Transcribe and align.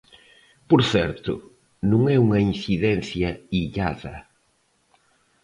Por 0.69 0.81
certo, 0.93 1.33
non 1.89 2.01
é 2.15 2.15
unha 2.25 2.39
incidencia 2.51 3.29
illada. 3.61 4.15